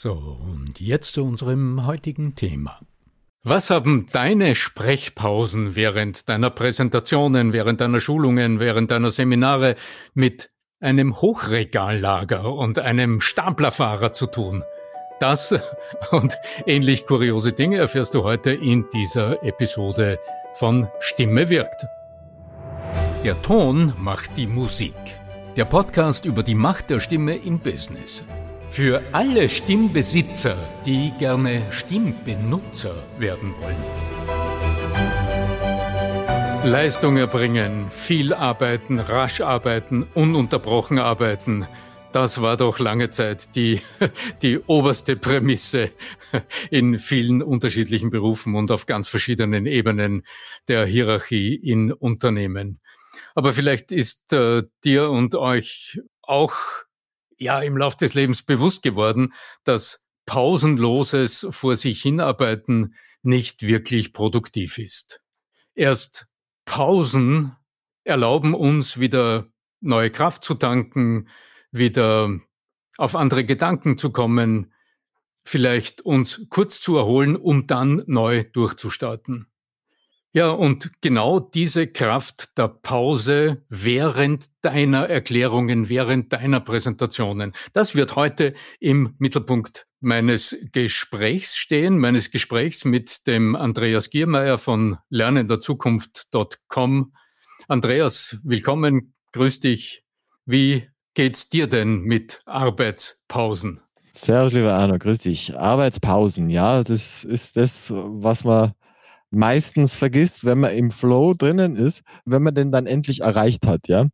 [0.00, 2.78] So, und jetzt zu unserem heutigen Thema.
[3.42, 9.74] Was haben deine Sprechpausen während deiner Präsentationen, während deiner Schulungen, während deiner Seminare
[10.14, 14.62] mit einem Hochregallager und einem Staplerfahrer zu tun?
[15.18, 15.52] Das
[16.12, 20.20] und ähnlich kuriose Dinge erfährst du heute in dieser Episode
[20.54, 21.86] von Stimme wirkt.
[23.24, 24.94] Der Ton macht die Musik.
[25.56, 28.22] Der Podcast über die Macht der Stimme im Business.
[28.68, 34.28] Für alle Stimmbesitzer, die gerne Stimmbenutzer werden wollen.
[36.64, 41.66] Leistung erbringen, viel arbeiten, rasch arbeiten, ununterbrochen arbeiten.
[42.12, 43.80] Das war doch lange Zeit die,
[44.42, 45.90] die oberste Prämisse
[46.70, 50.24] in vielen unterschiedlichen Berufen und auf ganz verschiedenen Ebenen
[50.68, 52.80] der Hierarchie in Unternehmen.
[53.34, 56.54] Aber vielleicht ist äh, dir und euch auch
[57.38, 59.32] ja im Lauf des Lebens bewusst geworden,
[59.64, 65.20] dass pausenloses vor sich hinarbeiten nicht wirklich produktiv ist.
[65.74, 66.26] Erst
[66.64, 67.56] Pausen
[68.04, 69.50] erlauben uns wieder
[69.80, 71.28] neue Kraft zu tanken,
[71.70, 72.40] wieder
[72.96, 74.72] auf andere Gedanken zu kommen,
[75.44, 79.50] vielleicht uns kurz zu erholen, um dann neu durchzustarten.
[80.34, 88.14] Ja, und genau diese Kraft der Pause während deiner Erklärungen, während deiner Präsentationen, das wird
[88.14, 97.14] heute im Mittelpunkt meines Gesprächs stehen, meines Gesprächs mit dem Andreas Giermeier von lernenderzukunft.com.
[97.66, 100.04] Andreas, willkommen, grüß dich.
[100.44, 103.80] Wie geht's dir denn mit Arbeitspausen?
[104.12, 105.56] Servus, lieber Arno, grüß dich.
[105.56, 108.74] Arbeitspausen, ja, das ist das, was man
[109.30, 113.88] meistens vergisst, wenn man im Flow drinnen ist, wenn man den dann endlich erreicht hat,
[113.88, 114.06] ja.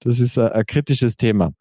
[0.00, 1.52] Das ist ein, ein kritisches Thema.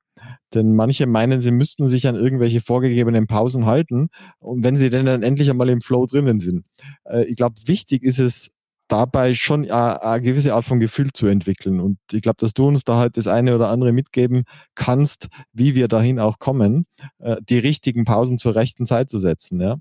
[0.53, 4.09] Denn manche meinen, sie müssten sich an irgendwelche vorgegebenen Pausen halten.
[4.39, 6.65] Und wenn sie denn dann endlich einmal im Flow drinnen sind.
[7.05, 8.49] Äh, ich glaube, wichtig ist es,
[8.91, 11.79] dabei schon eine, eine gewisse Art von Gefühl zu entwickeln.
[11.79, 14.43] Und ich glaube, dass du uns da halt das eine oder andere mitgeben
[14.75, 16.85] kannst, wie wir dahin auch kommen,
[17.19, 19.77] äh, die richtigen Pausen zur rechten Zeit zu setzen, ja.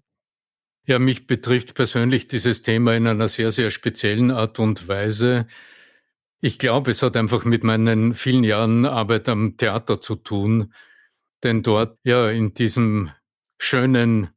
[0.90, 5.46] Ja, mich betrifft persönlich dieses Thema in einer sehr, sehr speziellen Art und Weise.
[6.40, 10.74] Ich glaube, es hat einfach mit meinen vielen Jahren Arbeit am Theater zu tun.
[11.44, 13.12] Denn dort, ja, in diesem
[13.56, 14.30] schönen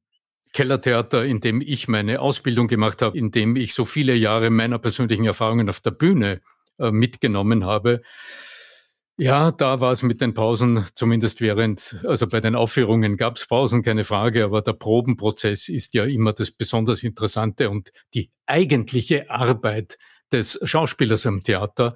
[0.53, 4.77] Kellertheater, in dem ich meine Ausbildung gemacht habe, in dem ich so viele Jahre meiner
[4.77, 6.39] persönlichen Erfahrungen auf der Bühne
[6.77, 8.03] äh, mitgenommen habe,
[9.17, 13.45] ja, da war es mit den Pausen, zumindest während, also bei den Aufführungen gab es
[13.45, 19.29] Pausen, keine Frage, aber der Probenprozess ist ja immer das besonders Interessante und die eigentliche
[19.29, 19.99] Arbeit
[20.31, 21.95] des Schauspielers am Theater.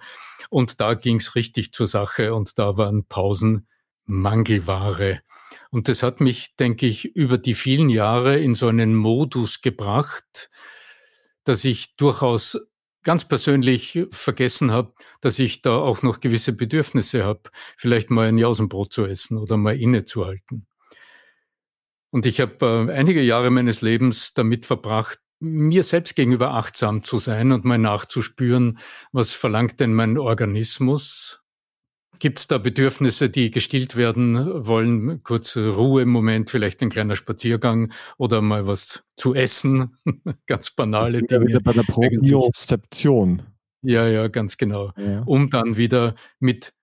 [0.50, 3.68] Und da ging es richtig zur Sache und da waren Pausen
[4.06, 5.22] Mangelware.
[5.72, 10.50] Und das hat mich, denke ich, über die vielen Jahre in so einen Modus gebracht,
[11.44, 12.67] dass ich durchaus
[13.08, 17.44] ganz persönlich vergessen habe, dass ich da auch noch gewisse Bedürfnisse habe,
[17.78, 20.68] vielleicht mal ein Jausenbrot zu essen oder mal innezuhalten.
[22.12, 27.18] Und ich habe äh, einige Jahre meines Lebens damit verbracht, mir selbst gegenüber achtsam zu
[27.18, 28.78] sein und mal nachzuspüren,
[29.14, 31.40] was verlangt denn mein Organismus,
[32.20, 35.24] Gibt es da Bedürfnisse, die gestillt werden wollen?
[35.24, 39.98] Kurze Ruhe im Moment, vielleicht ein kleiner Spaziergang oder mal was zu essen?
[40.48, 41.48] ganz banale Dinge.
[41.48, 43.44] Wieder bei der Propriozeption.
[43.82, 44.92] Ja, ja, ganz genau.
[44.98, 45.22] Ja.
[45.26, 46.74] Um dann wieder mit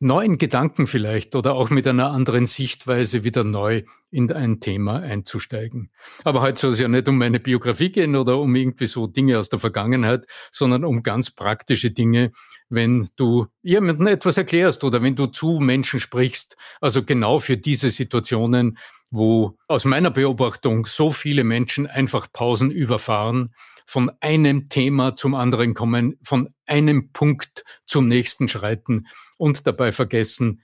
[0.00, 5.90] neuen Gedanken vielleicht oder auch mit einer anderen Sichtweise wieder neu in ein Thema einzusteigen.
[6.24, 9.38] Aber heute soll es ja nicht um meine Biografie gehen oder um irgendwie so Dinge
[9.38, 12.32] aus der Vergangenheit, sondern um ganz praktische Dinge,
[12.68, 16.56] wenn du jemandem etwas erklärst oder wenn du zu Menschen sprichst.
[16.80, 18.78] Also genau für diese Situationen,
[19.10, 23.54] wo aus meiner Beobachtung so viele Menschen einfach Pausen überfahren,
[23.86, 29.06] von einem Thema zum anderen kommen, von einem Punkt zum nächsten schreiten
[29.38, 30.62] und dabei vergessen,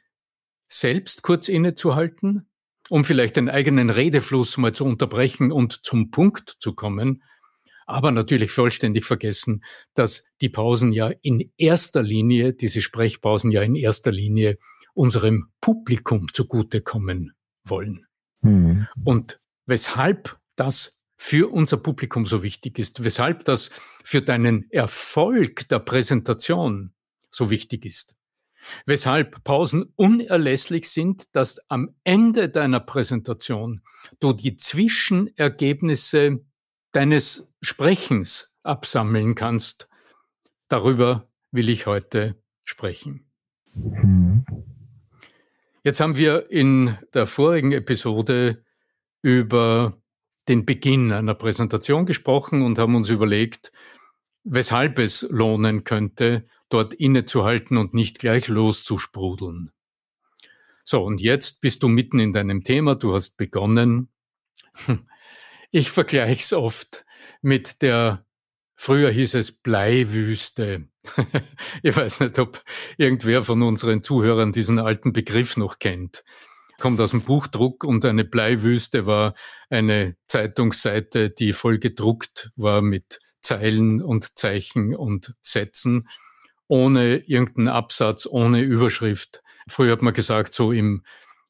[0.68, 2.50] selbst kurz innezuhalten,
[2.90, 7.22] um vielleicht den eigenen Redefluss mal zu unterbrechen und zum Punkt zu kommen,
[7.86, 9.64] aber natürlich vollständig vergessen,
[9.94, 14.58] dass die Pausen ja in erster Linie, diese Sprechpausen ja in erster Linie
[14.94, 17.32] unserem Publikum zugutekommen
[17.64, 18.06] wollen.
[18.42, 18.86] Mhm.
[19.04, 23.70] Und weshalb das für unser Publikum so wichtig ist, weshalb das
[24.02, 26.92] für deinen Erfolg der Präsentation
[27.30, 28.14] so wichtig ist.
[28.86, 33.82] Weshalb Pausen unerlässlich sind, dass am Ende deiner Präsentation
[34.20, 36.44] du die Zwischenergebnisse
[36.94, 39.88] deines Sprechens absammeln kannst.
[40.68, 43.30] Darüber will ich heute sprechen.
[45.82, 48.64] Jetzt haben wir in der vorigen Episode
[49.22, 50.00] über
[50.48, 53.72] den Beginn einer Präsentation gesprochen und haben uns überlegt,
[54.44, 59.72] weshalb es lohnen könnte, dort innezuhalten und nicht gleich loszusprudeln.
[60.84, 64.10] So, und jetzt bist du mitten in deinem Thema, du hast begonnen.
[65.76, 67.04] Ich vergleiche es oft
[67.42, 68.24] mit der,
[68.76, 70.88] früher hieß es Bleiwüste.
[71.82, 72.62] ich weiß nicht, ob
[72.96, 76.22] irgendwer von unseren Zuhörern diesen alten Begriff noch kennt
[76.78, 79.34] kommt aus dem Buchdruck und eine Bleiwüste war
[79.68, 86.08] eine Zeitungsseite, die voll gedruckt war mit Zeilen und Zeichen und Sätzen,
[86.68, 89.42] ohne irgendeinen Absatz, ohne Überschrift.
[89.68, 91.04] Früher hat man gesagt, so im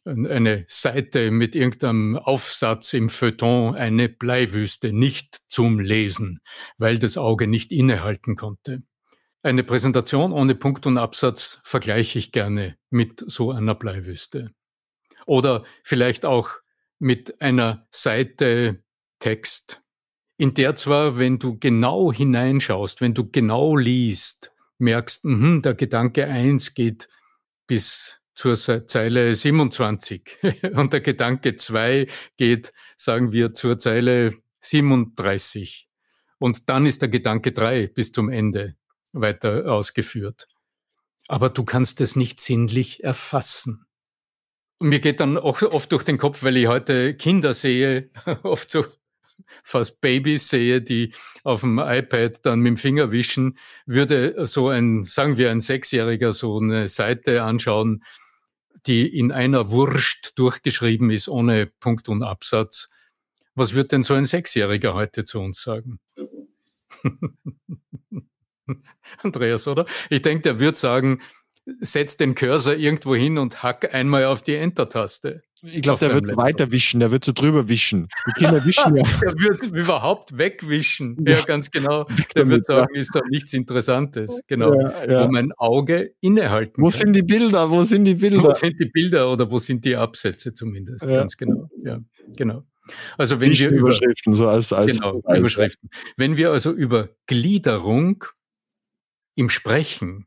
[0.04, 6.40] eine Seite mit irgendeinem Aufsatz im Feuilleton, eine Bleiwüste, nicht zum Lesen,
[6.78, 8.82] weil das Auge nicht innehalten konnte.
[9.42, 14.50] Eine Präsentation ohne Punkt und Absatz vergleiche ich gerne mit so einer Bleiwüste.
[15.26, 16.50] Oder vielleicht auch
[16.98, 18.82] mit einer Seite
[19.18, 19.82] Text,
[20.36, 26.26] in der zwar, wenn du genau hineinschaust, wenn du genau liest, merkst, mh, der Gedanke
[26.26, 27.08] eins geht
[27.66, 30.38] bis zur Zeile 27
[30.75, 35.88] und der Gedanke zwei geht, sagen wir, zur Zeile 37.
[36.38, 38.76] Und dann ist der Gedanke drei bis zum Ende
[39.12, 40.48] weiter ausgeführt.
[41.28, 43.86] Aber du kannst es nicht sinnlich erfassen.
[44.81, 48.10] Mir geht dann auch oft durch den Kopf, weil ich heute Kinder sehe,
[48.42, 48.84] oft so
[49.62, 55.04] fast Babys sehe, die auf dem iPad dann mit dem Finger wischen, würde so ein,
[55.04, 58.04] sagen wir ein Sechsjähriger so eine Seite anschauen,
[58.86, 62.88] die in einer Wurst durchgeschrieben ist, ohne Punkt und Absatz.
[63.54, 66.00] Was wird denn so ein Sechsjähriger heute zu uns sagen?
[69.22, 69.86] Andreas, oder?
[70.10, 71.20] Ich denke, der wird sagen,
[71.81, 75.42] setz den Cursor irgendwo hin und hack einmal auf die Enter-Taste.
[75.66, 78.08] Ich glaube, der wird weiter wischen, der wird so drüber wischen.
[78.26, 79.02] Die Kinder wischen ja.
[79.22, 81.25] der wird überhaupt wegwischen.
[81.26, 82.06] Ja, ja ganz genau.
[82.34, 83.00] Der wird sagen, ja.
[83.00, 84.43] ist da nichts Interessantes.
[84.46, 84.75] Genau.
[84.75, 87.00] Ja, wo mein Auge innehalten Wo kann.
[87.00, 87.70] sind die Bilder?
[87.70, 88.43] Wo sind die Bilder?
[88.43, 91.06] Wo sind die Bilder oder wo sind die Absätze zumindest?
[91.06, 91.69] Ganz genau.
[91.82, 92.00] Ja,
[92.37, 92.64] genau.
[93.17, 95.88] Also wenn wir über Überschriften, so als, als genau, Überschriften.
[96.17, 98.24] Wenn wir also über Gliederung
[99.34, 100.27] im Sprechen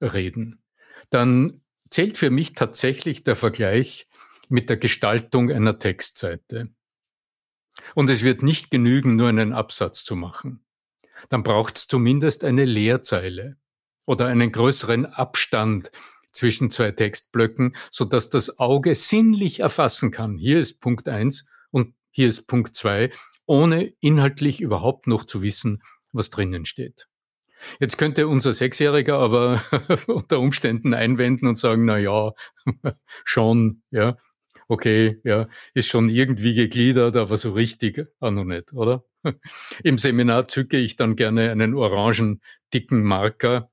[0.00, 0.62] reden,
[1.10, 1.60] dann
[1.90, 4.06] zählt für mich tatsächlich der Vergleich
[4.48, 6.70] mit der Gestaltung einer Textseite.
[7.94, 10.64] Und es wird nicht genügen, nur einen Absatz zu machen.
[11.28, 13.56] Dann braucht es zumindest eine Leerzeile
[14.04, 15.90] oder einen größeren Abstand
[16.32, 20.36] zwischen zwei Textblöcken, so dass das Auge sinnlich erfassen kann.
[20.36, 23.10] Hier ist Punkt eins und hier ist Punkt zwei,
[23.46, 27.08] ohne inhaltlich überhaupt noch zu wissen, was drinnen steht.
[27.80, 29.62] Jetzt könnte unser Sechsjähriger aber
[30.06, 32.32] unter Umständen einwenden und sagen, na ja,
[33.24, 34.18] schon, ja,
[34.68, 39.04] okay, ja, ist schon irgendwie gegliedert, aber so richtig auch noch nicht, oder?
[39.82, 42.40] Im Seminar zücke ich dann gerne einen orangen,
[42.72, 43.70] dicken Marker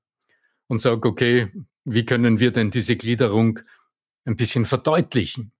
[0.68, 1.52] und sage, okay,
[1.86, 3.60] wie können wir denn diese Gliederung
[4.26, 5.52] ein bisschen verdeutlichen?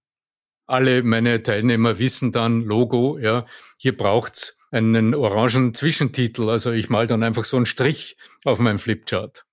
[0.66, 6.48] Alle meine Teilnehmer wissen dann, Logo, ja, hier braucht's einen orangen Zwischentitel.
[6.48, 9.44] Also ich mal dann einfach so einen Strich auf meinem Flipchart.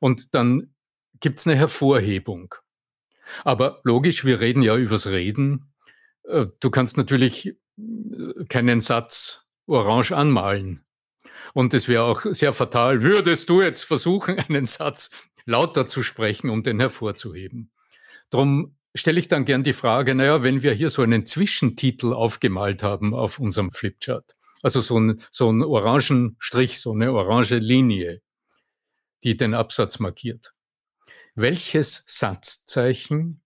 [0.00, 0.74] Und dann
[1.20, 2.54] gibt's eine Hervorhebung.
[3.44, 5.72] Aber logisch, wir reden ja übers Reden.
[6.24, 10.84] Äh, du kannst natürlich äh, keinen Satz orange anmalen.
[11.52, 15.10] Und es wäre auch sehr fatal, würdest du jetzt versuchen, einen Satz
[15.44, 17.70] lauter zu sprechen, um den hervorzuheben.
[18.30, 22.82] Drum stelle ich dann gern die Frage, naja, wenn wir hier so einen Zwischentitel aufgemalt
[22.82, 28.22] haben auf unserem Flipchart, also so ein, so ein orangen Strich, so eine orange Linie,
[29.22, 30.54] die den Absatz markiert.
[31.34, 33.42] Welches Satzzeichen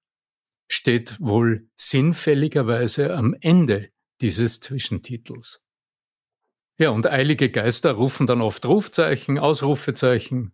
[0.70, 3.88] steht wohl sinnfälligerweise am Ende
[4.20, 5.64] dieses Zwischentitels?
[6.78, 10.52] Ja, und eilige Geister rufen dann oft Rufzeichen, Ausrufezeichen.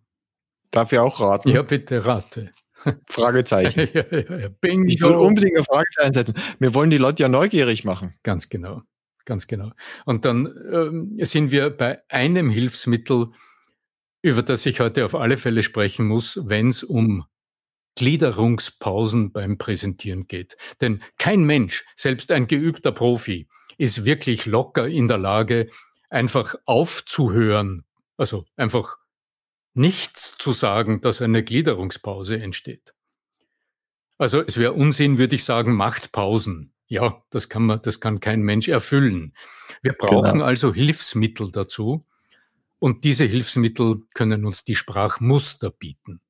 [0.71, 1.49] Darf ich auch raten?
[1.49, 2.51] Ja, bitte rate.
[3.09, 3.89] Fragezeichen.
[3.93, 4.49] ja, ja, ja.
[4.61, 4.87] Bingo.
[4.87, 6.33] Ich will unbedingt ein Fragezeichen setzen.
[6.59, 8.15] Wir wollen die Leute ja neugierig machen.
[8.23, 8.81] Ganz genau,
[9.25, 9.71] ganz genau.
[10.05, 13.27] Und dann ähm, sind wir bei einem Hilfsmittel,
[14.25, 17.25] über das ich heute auf alle Fälle sprechen muss, wenn es um
[17.93, 20.57] Gliederungspausen beim Präsentieren geht.
[20.81, 25.69] Denn kein Mensch, selbst ein geübter Profi, ist wirklich locker in der Lage,
[26.09, 27.85] einfach aufzuhören,
[28.17, 28.97] also einfach
[29.75, 32.95] nichts zu sagen, dass eine Gliederungspause entsteht.
[34.17, 36.73] Also es wäre Unsinn, würde ich sagen, macht Pausen.
[36.87, 39.35] Ja, das kann man, das kann kein Mensch erfüllen.
[39.83, 40.45] Wir brauchen genau.
[40.45, 42.07] also Hilfsmittel dazu.
[42.85, 46.21] Und diese Hilfsmittel können uns die Sprachmuster bieten.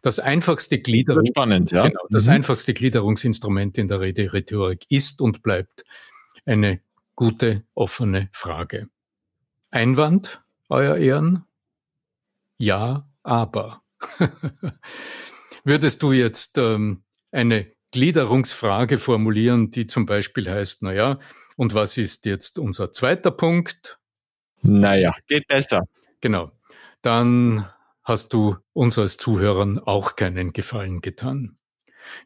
[0.00, 1.86] Das einfachste Gliederung, spannend, ja.
[1.86, 2.32] Genau, das mhm.
[2.32, 5.84] einfachste Gliederungsinstrument in der Rede-Rhetorik ist und bleibt
[6.46, 6.80] eine
[7.16, 8.88] gute, offene Frage.
[9.70, 11.44] Einwand, Euer Ehren?
[12.56, 13.82] Ja, aber.
[15.64, 21.18] Würdest du jetzt ähm, eine Gliederungsfrage formulieren, die zum Beispiel heißt, naja,
[21.56, 23.97] und was ist jetzt unser zweiter Punkt?
[24.62, 25.82] Naja, geht besser.
[26.20, 26.52] Genau.
[27.02, 27.68] Dann
[28.02, 31.58] hast du uns als Zuhörern auch keinen Gefallen getan.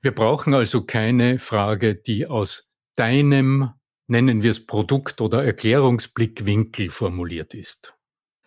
[0.00, 3.70] Wir brauchen also keine Frage, die aus deinem,
[4.06, 7.94] nennen wir es Produkt- oder Erklärungsblickwinkel formuliert ist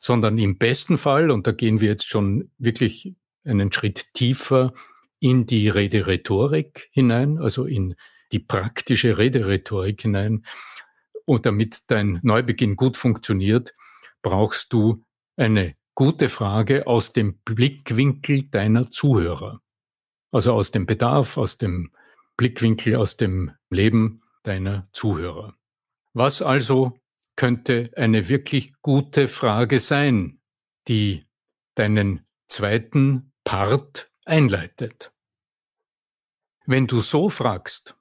[0.06, 4.72] sondern im besten Fall, und da gehen wir jetzt schon wirklich einen Schritt tiefer
[5.20, 7.96] in die Rederhetorik hinein, also in
[8.32, 10.46] die praktische Rederhetorik hinein,
[11.26, 13.74] und damit dein Neubeginn gut funktioniert,
[14.22, 15.04] brauchst du
[15.36, 19.62] eine gute Frage aus dem Blickwinkel deiner Zuhörer.
[20.32, 21.92] Also aus dem Bedarf, aus dem
[22.38, 25.56] Blickwinkel, aus dem Leben deiner Zuhörer.
[26.14, 26.98] Was also
[27.36, 30.40] könnte eine wirklich gute Frage sein,
[30.88, 31.26] die
[31.76, 35.14] deinen zweiten Part einleitet.
[36.66, 37.96] Wenn du so fragst,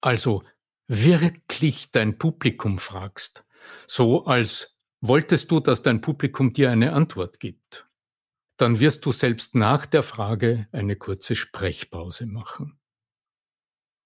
[0.00, 0.42] also
[0.90, 3.44] wirklich dein Publikum fragst,
[3.86, 7.86] so als wolltest du, dass dein Publikum dir eine Antwort gibt,
[8.56, 12.80] dann wirst du selbst nach der Frage eine kurze Sprechpause machen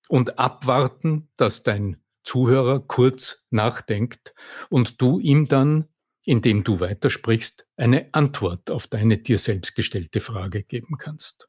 [0.09, 4.35] und abwarten, dass dein Zuhörer kurz nachdenkt
[4.69, 5.88] und du ihm dann,
[6.23, 11.49] indem du weitersprichst, eine Antwort auf deine dir selbst gestellte Frage geben kannst.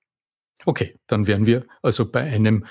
[0.65, 2.65] Okay, dann wären wir also bei einem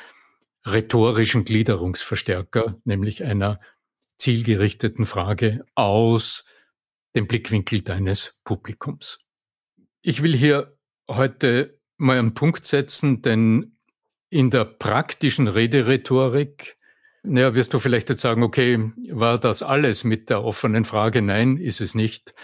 [0.66, 3.60] rhetorischen Gliederungsverstärker, nämlich einer
[4.18, 6.44] zielgerichteten Frage aus
[7.14, 9.18] dem Blickwinkel deines Publikums.
[10.02, 10.76] Ich will hier
[11.08, 13.76] heute mal einen Punkt setzen, denn
[14.30, 16.76] in der praktischen Rederhetorik
[17.26, 21.22] naja, wirst du vielleicht jetzt sagen, okay, war das alles mit der offenen Frage?
[21.22, 22.34] Nein, ist es nicht.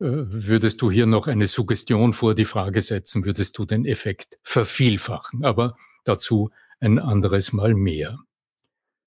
[0.00, 4.38] Äh, würdest du hier noch eine Suggestion vor die Frage setzen, würdest du den Effekt
[4.42, 5.44] vervielfachen.
[5.44, 8.18] Aber dazu ein anderes Mal mehr.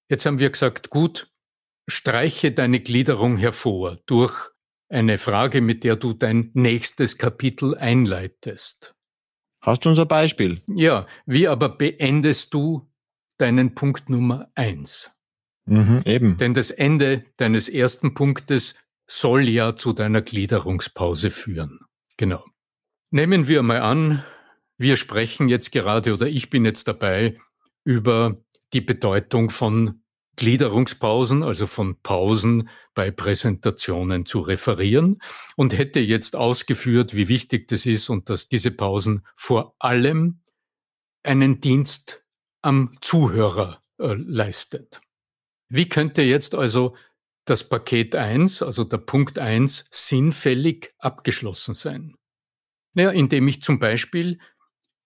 [0.09, 1.31] Jetzt haben wir gesagt, gut,
[1.87, 4.49] streiche deine Gliederung hervor durch
[4.89, 8.93] eine Frage, mit der du dein nächstes Kapitel einleitest.
[9.61, 10.59] Hast du unser Beispiel?
[10.67, 12.91] Ja, wie aber beendest du
[13.37, 15.11] deinen Punkt Nummer eins.
[15.65, 16.37] Mhm, eben.
[16.37, 18.75] Denn das Ende deines ersten Punktes
[19.07, 21.79] soll ja zu deiner Gliederungspause führen.
[22.17, 22.45] Genau.
[23.11, 24.23] Nehmen wir mal an,
[24.77, 27.37] wir sprechen jetzt gerade oder ich bin jetzt dabei
[27.83, 30.01] über die Bedeutung von
[30.37, 35.21] Gliederungspausen, also von Pausen bei Präsentationen zu referieren
[35.55, 40.41] und hätte jetzt ausgeführt, wie wichtig das ist und dass diese Pausen vor allem
[41.23, 42.23] einen Dienst
[42.61, 45.01] am Zuhörer äh, leistet.
[45.69, 46.95] Wie könnte jetzt also
[47.45, 52.15] das Paket 1, also der Punkt 1, sinnfällig abgeschlossen sein?
[52.93, 54.39] Naja, indem ich zum Beispiel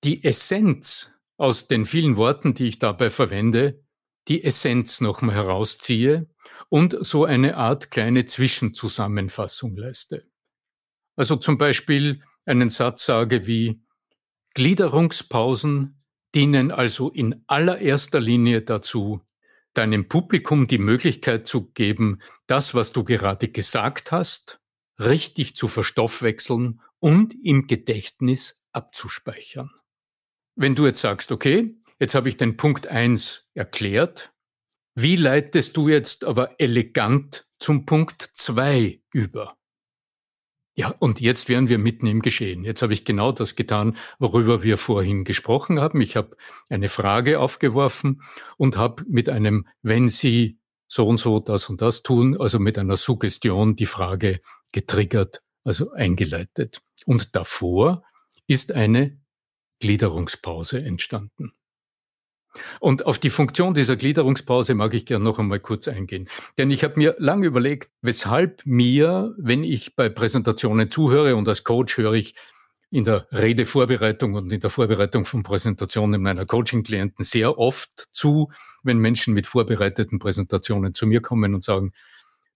[0.03, 3.83] die Essenz aus den vielen Worten, die ich dabei verwende,
[4.27, 6.29] die Essenz nochmal herausziehe
[6.69, 10.27] und so eine Art kleine Zwischenzusammenfassung leiste.
[11.15, 13.81] Also zum Beispiel einen Satz sage wie
[14.53, 16.01] Gliederungspausen
[16.33, 19.21] dienen also in allererster Linie dazu,
[19.73, 24.59] deinem Publikum die Möglichkeit zu geben, das, was du gerade gesagt hast,
[24.99, 29.69] richtig zu verstoffwechseln und im Gedächtnis abzuspeichern.
[30.55, 34.33] Wenn du jetzt sagst, okay, jetzt habe ich den Punkt eins erklärt,
[34.95, 39.57] wie leitest du jetzt aber elegant zum Punkt zwei über?
[40.77, 42.65] Ja, und jetzt wären wir mitten im Geschehen.
[42.65, 46.01] Jetzt habe ich genau das getan, worüber wir vorhin gesprochen haben.
[46.01, 46.35] Ich habe
[46.69, 48.21] eine Frage aufgeworfen
[48.57, 52.77] und habe mit einem, wenn Sie so und so das und das tun, also mit
[52.77, 54.41] einer Suggestion die Frage
[54.73, 56.81] getriggert, also eingeleitet.
[57.05, 58.03] Und davor
[58.47, 59.17] ist eine
[59.79, 61.53] Gliederungspause entstanden.
[62.79, 66.29] Und auf die Funktion dieser Gliederungspause mag ich gerne noch einmal kurz eingehen.
[66.57, 71.63] Denn ich habe mir lange überlegt, weshalb mir, wenn ich bei Präsentationen zuhöre und als
[71.63, 72.35] Coach höre ich
[72.91, 78.51] in der Redevorbereitung und in der Vorbereitung von Präsentationen meiner Coaching-Klienten sehr oft zu,
[78.83, 81.91] wenn Menschen mit vorbereiteten Präsentationen zu mir kommen und sagen,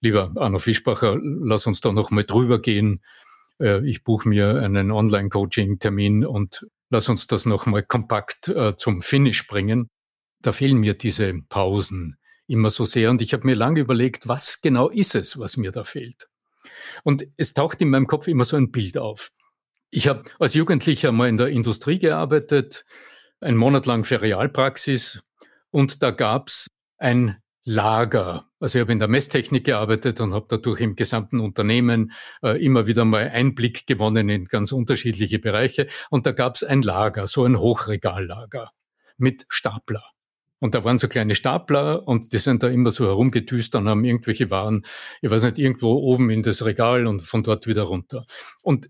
[0.01, 3.01] lieber Arno Fischbacher, lass uns da noch mal drüber gehen.
[3.59, 9.47] Äh, ich buche mir einen Online-Coaching-Termin und lass uns das nochmal kompakt äh, zum Finish
[9.47, 9.89] bringen.
[10.41, 12.17] Da fehlen mir diese Pausen
[12.47, 15.71] immer so sehr und ich habe mir lange überlegt, was genau ist es, was mir
[15.71, 16.27] da fehlt.
[17.03, 19.29] Und es taucht in meinem Kopf immer so ein Bild auf.
[19.91, 22.85] Ich habe als Jugendlicher mal in der Industrie gearbeitet,
[23.39, 25.21] einen Monat lang Ferialpraxis
[25.71, 27.37] und da gab's ein
[27.71, 28.49] Lager.
[28.59, 32.11] Also ich habe in der Messtechnik gearbeitet und habe dadurch im gesamten Unternehmen
[32.41, 35.85] äh, immer wieder mal Einblick gewonnen in ganz unterschiedliche Bereiche.
[36.09, 38.71] Und da gab es ein Lager, so ein Hochregallager
[39.17, 40.03] mit Stapler.
[40.57, 44.03] Und da waren so kleine Stapler und die sind da immer so herumgedüst und haben
[44.03, 44.83] irgendwelche Waren,
[45.21, 48.25] ich weiß nicht, irgendwo oben in das Regal und von dort wieder runter.
[48.63, 48.89] Und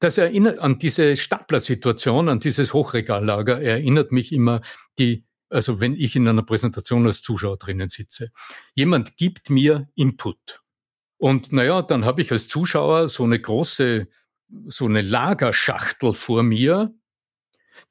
[0.00, 4.62] das erinnert an diese Staplersituation, an dieses Hochregallager, erinnert mich immer
[4.98, 8.30] die also wenn ich in einer Präsentation als Zuschauer drinnen sitze.
[8.74, 10.62] Jemand gibt mir Input.
[11.18, 14.08] Und naja, dann habe ich als Zuschauer so eine große,
[14.68, 16.94] so eine Lagerschachtel vor mir,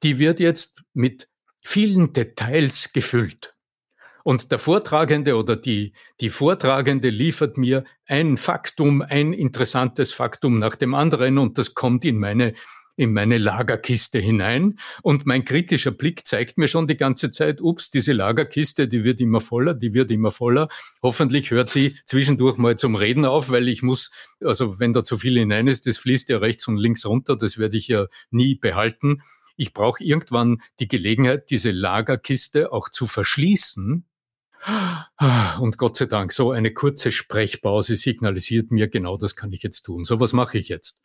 [0.02, 1.28] die wird jetzt mit
[1.60, 3.54] vielen Details gefüllt.
[4.24, 10.76] Und der Vortragende oder die, die Vortragende liefert mir ein Faktum, ein interessantes Faktum nach
[10.76, 12.54] dem anderen und das kommt in meine
[13.00, 14.78] in meine Lagerkiste hinein.
[15.02, 19.22] Und mein kritischer Blick zeigt mir schon die ganze Zeit, ups, diese Lagerkiste, die wird
[19.22, 20.68] immer voller, die wird immer voller.
[21.02, 24.10] Hoffentlich hört sie zwischendurch mal zum Reden auf, weil ich muss,
[24.44, 27.56] also wenn da zu viel hinein ist, das fließt ja rechts und links runter, das
[27.56, 29.22] werde ich ja nie behalten.
[29.56, 34.04] Ich brauche irgendwann die Gelegenheit, diese Lagerkiste auch zu verschließen.
[35.58, 39.84] Und Gott sei Dank, so eine kurze Sprechpause signalisiert mir, genau das kann ich jetzt
[39.84, 40.04] tun.
[40.04, 41.02] So was mache ich jetzt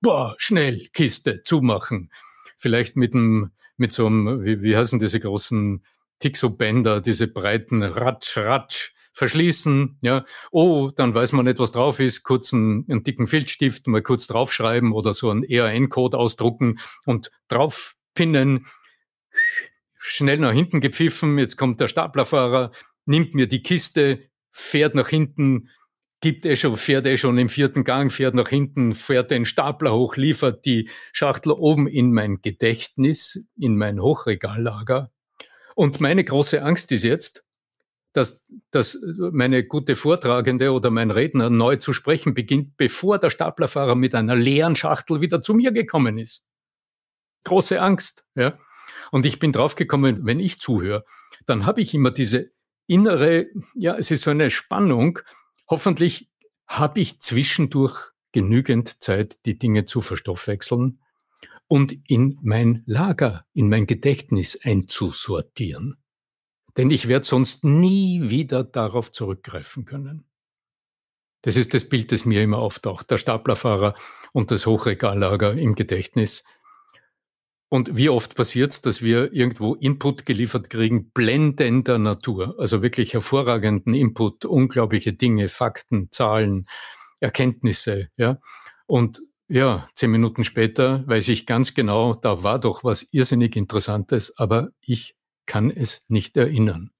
[0.00, 2.10] boah, schnell, Kiste, zumachen.
[2.56, 5.84] Vielleicht mit einem, mit so einem, wie, wie heißen diese großen
[6.18, 10.24] Tixo-Bänder, diese breiten Ratsch, Ratsch, verschließen, ja.
[10.50, 14.26] Oh, dann weiß man nicht, was drauf ist, kurz einen, einen dicken Filzstift mal kurz
[14.28, 18.66] draufschreiben oder so einen ERN-Code ausdrucken und draufpinnen.
[19.98, 22.70] Schnell nach hinten gepfiffen, jetzt kommt der Staplerfahrer,
[23.04, 24.22] nimmt mir die Kiste,
[24.52, 25.68] fährt nach hinten,
[26.20, 29.92] gibt eh schon, fährt eh schon im vierten Gang, fährt nach hinten, fährt den Stapler
[29.94, 35.10] hoch, liefert die Schachtel oben in mein Gedächtnis, in mein Hochregallager.
[35.74, 37.44] Und meine große Angst ist jetzt,
[38.12, 43.94] dass, dass meine gute Vortragende oder mein Redner neu zu sprechen beginnt, bevor der Staplerfahrer
[43.94, 46.44] mit einer leeren Schachtel wieder zu mir gekommen ist.
[47.44, 48.58] Große Angst, ja.
[49.12, 51.04] Und ich bin draufgekommen, wenn ich zuhöre,
[51.46, 52.50] dann habe ich immer diese
[52.86, 55.20] innere, ja, es ist so eine Spannung,
[55.68, 56.30] Hoffentlich
[56.66, 61.00] habe ich zwischendurch genügend Zeit, die Dinge zu verstoffwechseln
[61.66, 65.96] und in mein Lager, in mein Gedächtnis einzusortieren.
[66.76, 70.24] Denn ich werde sonst nie wieder darauf zurückgreifen können.
[71.42, 73.10] Das ist das Bild, das mir immer auftaucht.
[73.10, 73.94] Der Staplerfahrer
[74.32, 76.44] und das Hochregallager im Gedächtnis.
[77.70, 83.12] Und wie oft passiert es, dass wir irgendwo Input geliefert kriegen, blendender Natur, also wirklich
[83.12, 86.66] hervorragenden Input, unglaubliche Dinge, Fakten, Zahlen,
[87.20, 88.38] Erkenntnisse, ja.
[88.86, 94.36] Und ja, zehn Minuten später weiß ich ganz genau, da war doch was irrsinnig Interessantes,
[94.38, 96.90] aber ich kann es nicht erinnern.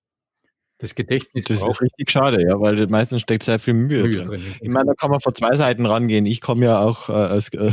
[0.80, 4.26] Das Gedächtnis Das ist richtig schade, ja, weil meistens steckt sehr viel Mühe, Mühe drin.
[4.26, 4.42] drin.
[4.60, 6.24] Ich meine, da kann man von zwei Seiten rangehen.
[6.24, 7.72] Ich komme ja auch äh, als, äh,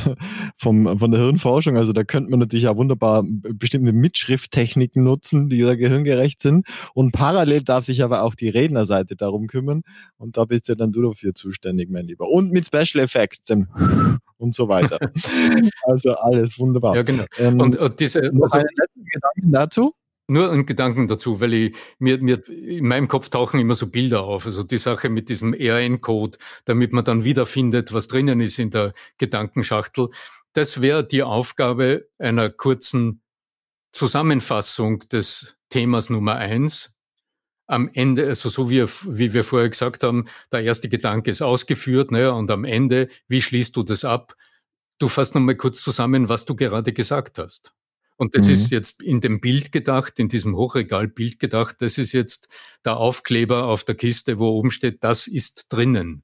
[0.58, 5.62] vom, von der Hirnforschung, also da könnte man natürlich auch wunderbar bestimmte Mitschrifttechniken nutzen, die
[5.62, 6.66] da gehirngerecht sind.
[6.96, 9.84] Und parallel darf sich aber auch die Rednerseite darum kümmern.
[10.18, 12.28] Und da bist ja dann du dafür zuständig, mein Lieber.
[12.28, 13.42] Und mit Special Effects
[14.38, 14.98] und so weiter.
[15.84, 16.96] also alles wunderbar.
[16.96, 17.26] Ja, genau.
[17.38, 19.94] Ähm, und, und diese, also, einen letzten Gedanken dazu?
[20.28, 24.24] Nur ein Gedanken dazu, weil ich, mir, mir in meinem Kopf tauchen immer so Bilder
[24.24, 24.46] auf.
[24.46, 28.94] Also die Sache mit diesem ERN-Code, damit man dann wiederfindet, was drinnen ist in der
[29.18, 30.10] Gedankenschachtel.
[30.54, 33.22] das wäre die Aufgabe einer kurzen
[33.92, 36.98] Zusammenfassung des Themas Nummer eins.
[37.68, 42.12] Am Ende, also so wie, wie wir vorher gesagt haben, der erste Gedanke ist ausgeführt,
[42.12, 44.36] ne, und am Ende, wie schließt du das ab?
[45.00, 47.75] Du fasst nochmal kurz zusammen, was du gerade gesagt hast.
[48.18, 48.54] Und das mhm.
[48.54, 52.48] ist jetzt in dem Bild gedacht, in diesem Hochregalbild gedacht, das ist jetzt
[52.86, 56.24] der Aufkleber auf der Kiste, wo oben steht, das ist drinnen.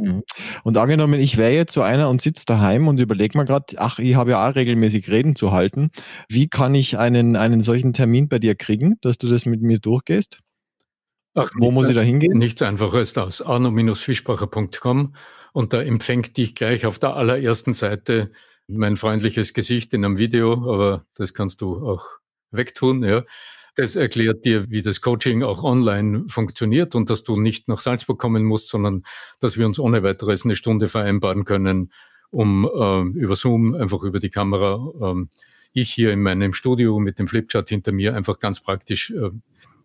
[0.00, 0.22] Mhm.
[0.64, 3.98] Und angenommen, ich wäre jetzt so einer und sitze daheim und überlege mal gerade, ach,
[3.98, 5.90] ich habe ja auch regelmäßig Reden zu halten.
[6.28, 9.78] Wie kann ich einen, einen solchen Termin bei dir kriegen, dass du das mit mir
[9.78, 10.40] durchgehst?
[11.34, 12.38] Ach, Wo muss ich da hingehen?
[12.38, 13.42] Nichts einfacher als das.
[13.42, 15.14] arno-fischbacher.com
[15.52, 18.32] und da empfängt dich gleich auf der allerersten Seite
[18.68, 22.04] mein freundliches Gesicht in einem Video, aber das kannst du auch
[22.50, 23.24] wegtun, ja.
[23.74, 28.18] Das erklärt dir, wie das Coaching auch online funktioniert und dass du nicht nach Salzburg
[28.18, 29.04] kommen musst, sondern
[29.38, 31.92] dass wir uns ohne weiteres eine Stunde vereinbaren können,
[32.30, 35.26] um äh, über Zoom, einfach über die Kamera, äh,
[35.72, 39.30] ich hier in meinem Studio mit dem Flipchart hinter mir einfach ganz praktisch äh,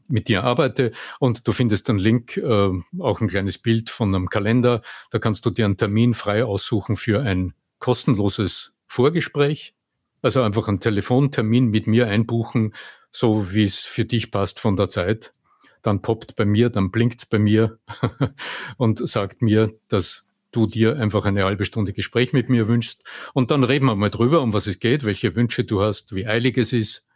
[0.08, 2.70] mit dir arbeite und du findest einen Link, äh,
[3.00, 4.82] auch ein kleines Bild von einem Kalender.
[5.12, 9.74] Da kannst du dir einen Termin frei aussuchen für ein kostenloses Vorgespräch.
[10.22, 12.74] Also einfach einen Telefontermin mit mir einbuchen
[13.14, 15.34] so wie es für dich passt von der Zeit.
[15.82, 17.80] Dann poppt bei mir, dann blinkt's bei mir
[18.78, 23.04] und sagt mir, dass du dir einfach eine halbe Stunde Gespräch mit mir wünschst.
[23.34, 26.28] Und dann reden wir mal drüber, um was es geht, welche Wünsche du hast, wie
[26.28, 27.08] eilig es ist,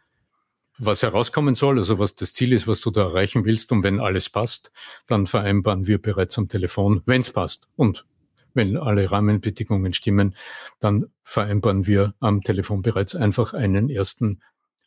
[0.76, 3.72] was herauskommen soll, also was das Ziel ist, was du da erreichen willst.
[3.72, 4.70] Und wenn alles passt,
[5.06, 7.66] dann vereinbaren wir bereits am Telefon, wenn es passt.
[7.74, 8.04] Und
[8.54, 10.34] wenn alle Rahmenbedingungen stimmen,
[10.80, 14.40] dann vereinbaren wir am Telefon bereits einfach einen ersten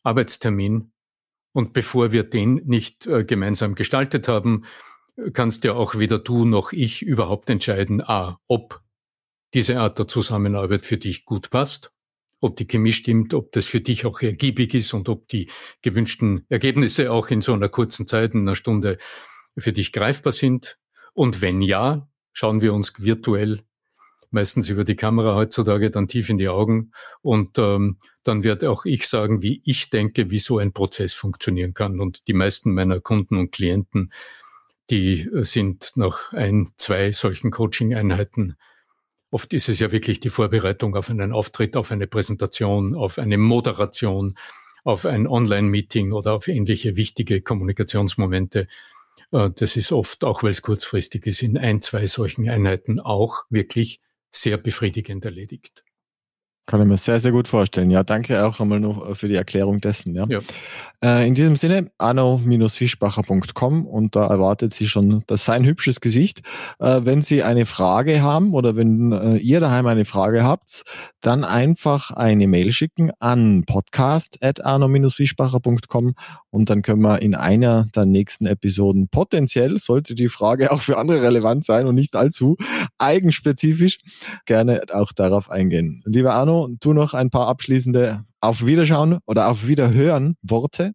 [0.03, 0.91] Arbeitstermin
[1.53, 4.65] und bevor wir den nicht äh, gemeinsam gestaltet haben,
[5.33, 8.81] kannst ja auch weder du noch ich überhaupt entscheiden, a, ob
[9.53, 11.91] diese Art der Zusammenarbeit für dich gut passt,
[12.39, 15.49] ob die Chemie stimmt, ob das für dich auch ergiebig ist und ob die
[15.81, 18.97] gewünschten Ergebnisse auch in so einer kurzen Zeit, in einer Stunde
[19.57, 20.79] für dich greifbar sind.
[21.13, 23.63] Und wenn ja, schauen wir uns virtuell
[24.29, 26.91] meistens über die Kamera heutzutage, dann tief in die Augen.
[27.21, 31.73] Und ähm, dann werde auch ich sagen, wie ich denke, wie so ein Prozess funktionieren
[31.73, 31.99] kann.
[31.99, 34.13] Und die meisten meiner Kunden und Klienten,
[34.89, 38.55] die äh, sind nach ein, zwei solchen Coaching-Einheiten
[39.31, 43.37] Oft ist es ja wirklich die Vorbereitung auf einen Auftritt, auf eine Präsentation, auf eine
[43.37, 44.37] Moderation,
[44.83, 48.67] auf ein Online-Meeting oder auf ähnliche wichtige Kommunikationsmomente.
[49.31, 53.45] Äh, das ist oft, auch weil es kurzfristig ist, in ein, zwei solchen Einheiten auch
[53.49, 55.83] wirklich sehr befriedigend erledigt.
[56.65, 57.89] Kann ich mir sehr, sehr gut vorstellen.
[57.89, 60.15] Ja, danke auch einmal noch für die Erklärung dessen.
[60.15, 60.25] Ja.
[60.29, 60.39] ja.
[61.03, 66.43] Äh, in diesem Sinne, anno-fischbacher.com und da erwartet Sie schon das sein hübsches Gesicht.
[66.79, 70.83] Äh, wenn Sie eine Frage haben oder wenn äh, ihr daheim eine Frage habt,
[71.21, 76.13] dann einfach eine Mail schicken an podcast.arno-fischbacher.com
[76.51, 80.99] und dann können wir in einer der nächsten Episoden potenziell, sollte die Frage auch für
[80.99, 82.57] andere relevant sein und nicht allzu
[82.99, 83.97] eigenspezifisch,
[84.45, 86.03] gerne auch darauf eingehen.
[86.05, 90.93] Lieber Arno, du noch ein paar abschließende auf Wiederschauen oder auf Wiederhören Worte?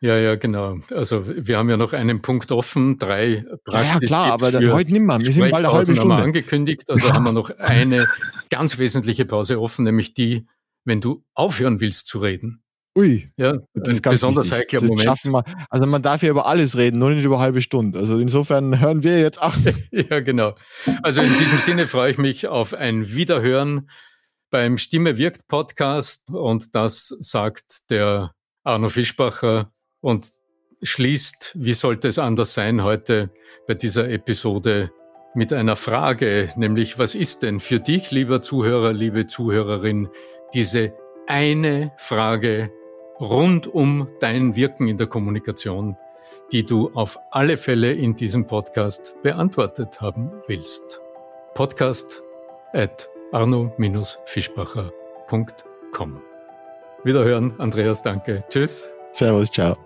[0.00, 0.78] Ja, ja, genau.
[0.90, 3.94] Also wir haben ja noch einen Punkt offen, drei praktisch.
[3.94, 5.20] Ja, klar, aber dann heute nimmer.
[5.20, 6.00] Wir sind bald eine halbe Stunde.
[6.02, 8.08] Haben wir angekündigt, also haben wir noch eine
[8.48, 10.46] ganz wesentliche Pause offen, nämlich die,
[10.84, 12.62] wenn du aufhören willst zu reden.
[12.96, 15.04] Ui, ja, das ist ganz besonders heikler das Moment.
[15.04, 15.44] Schaffen wir.
[15.68, 17.98] Also man darf ja über alles reden, nur nicht über halbe Stunde.
[17.98, 19.54] Also insofern hören wir jetzt auch.
[19.90, 20.54] ja, genau.
[21.02, 23.90] Also in diesem Sinne freue ich mich auf ein Wiederhören
[24.56, 28.32] beim Stimme wirkt Podcast und das sagt der
[28.64, 30.32] Arno Fischbacher und
[30.80, 33.28] schließt, wie sollte es anders sein heute
[33.68, 34.90] bei dieser Episode
[35.34, 40.08] mit einer Frage, nämlich was ist denn für dich, lieber Zuhörer, liebe Zuhörerin,
[40.54, 40.94] diese
[41.26, 42.72] eine Frage
[43.20, 45.98] rund um dein Wirken in der Kommunikation,
[46.50, 51.02] die du auf alle Fälle in diesem Podcast beantwortet haben willst.
[51.52, 52.22] Podcast
[52.72, 56.22] at arno-fischbacher.com.
[57.04, 58.44] Wiederhören, Andreas, danke.
[58.48, 58.88] Tschüss.
[59.12, 59.85] Servus, ciao.